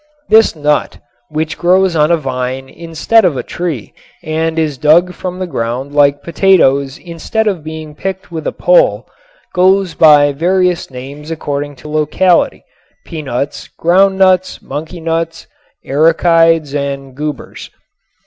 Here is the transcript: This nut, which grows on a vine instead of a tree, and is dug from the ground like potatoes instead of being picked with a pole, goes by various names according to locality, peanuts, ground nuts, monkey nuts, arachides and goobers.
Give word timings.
This 0.29 0.55
nut, 0.55 0.97
which 1.29 1.59
grows 1.59 1.95
on 1.95 2.09
a 2.09 2.17
vine 2.17 2.67
instead 2.69 3.23
of 3.23 3.37
a 3.37 3.43
tree, 3.43 3.93
and 4.23 4.57
is 4.57 4.79
dug 4.79 5.13
from 5.13 5.37
the 5.37 5.45
ground 5.45 5.93
like 5.93 6.23
potatoes 6.23 6.97
instead 6.97 7.45
of 7.45 7.63
being 7.63 7.93
picked 7.93 8.31
with 8.31 8.47
a 8.47 8.51
pole, 8.51 9.07
goes 9.53 9.93
by 9.93 10.31
various 10.31 10.89
names 10.89 11.29
according 11.29 11.75
to 11.75 11.87
locality, 11.87 12.65
peanuts, 13.05 13.67
ground 13.67 14.17
nuts, 14.17 14.59
monkey 14.59 14.99
nuts, 15.01 15.45
arachides 15.85 16.73
and 16.73 17.13
goobers. 17.15 17.69